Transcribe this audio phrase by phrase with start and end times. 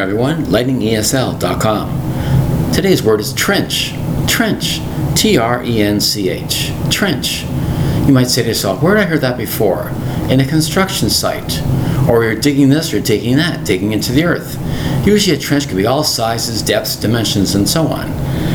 [0.00, 2.72] everyone, lightningesl.com.
[2.72, 3.92] Today's word is trench.
[4.26, 4.80] Trench.
[5.14, 6.72] T R E N C H.
[6.90, 7.44] Trench.
[8.06, 9.90] You might say to yourself, where did I hear that before?
[10.30, 11.62] In a construction site.
[12.08, 14.58] Or you're digging this or digging that, digging into the earth.
[15.06, 18.08] Usually a trench could be all sizes, depths, dimensions, and so on.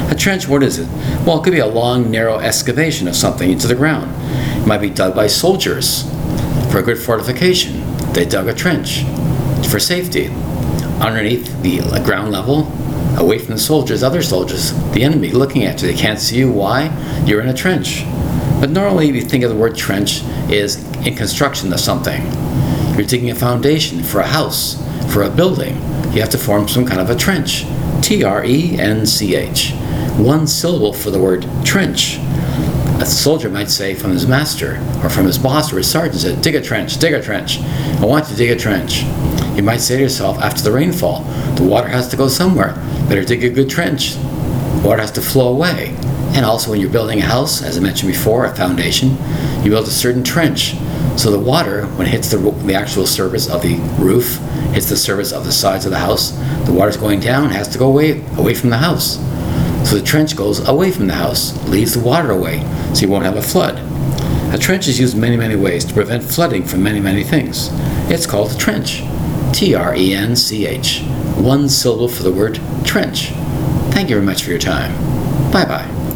[0.09, 0.87] A trench, what is it?
[1.25, 4.11] Well, it could be a long, narrow excavation of something into the ground.
[4.61, 6.03] It might be dug by soldiers
[6.71, 7.83] for a good fortification.
[8.13, 9.03] They dug a trench
[9.69, 10.31] for safety.
[10.99, 12.71] Underneath the uh, ground level,
[13.17, 15.87] away from the soldiers, other soldiers, the enemy looking at you.
[15.87, 16.51] They can't see you.
[16.51, 16.91] Why?
[17.25, 18.03] You're in a trench.
[18.59, 22.21] But normally, you think of the word trench, is in construction of something.
[22.95, 24.81] You're digging a foundation for a house,
[25.13, 25.75] for a building.
[26.13, 27.65] You have to form some kind of a trench.
[28.01, 29.73] T R E N C H.
[30.17, 32.17] One syllable for the word trench.
[33.01, 36.41] A soldier might say from his master or from his boss or his sergeant, said,
[36.41, 37.59] dig a trench, dig a trench.
[37.59, 39.03] I want you to dig a trench.
[39.55, 41.21] You might say to yourself, after the rainfall,
[41.55, 42.73] the water has to go somewhere.
[43.07, 44.15] Better dig a good trench.
[44.83, 45.95] Water has to flow away.
[46.35, 49.17] And also, when you're building a house, as I mentioned before, a foundation,
[49.63, 50.75] you build a certain trench.
[51.15, 54.37] So the water, when it hits the, the actual surface of the roof,
[54.73, 56.31] hits the surface of the sides of the house,
[56.65, 59.15] the water's going down, has to go away, away from the house.
[59.89, 62.59] So the trench goes away from the house, leaves the water away,
[62.93, 63.79] so you won't have a flood.
[64.53, 67.69] A trench is used many, many ways to prevent flooding from many, many things.
[68.11, 69.03] It's called a trench.
[69.55, 71.01] T R E N C H.
[71.37, 73.29] One syllable for the word trench.
[73.91, 74.91] Thank you very much for your time.
[75.49, 76.04] Bye bye.